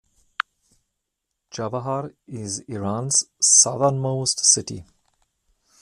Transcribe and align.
Chabahar 1.51 2.15
is 2.27 2.61
Iran's 2.61 3.25
southernmost 3.39 4.43
city. 4.43 4.83